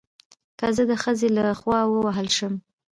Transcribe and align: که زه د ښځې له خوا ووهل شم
که 0.59 0.67
زه 0.75 0.83
د 0.91 0.93
ښځې 1.03 1.27
له 1.37 1.43
خوا 1.59 1.79
ووهل 1.87 2.27
شم 2.37 2.53